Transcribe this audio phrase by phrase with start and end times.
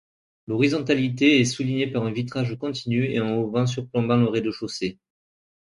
[0.47, 4.97] L’horizontalité est soulignée par un vitrage continu et un auvent surplombant le rez-de-chaussée.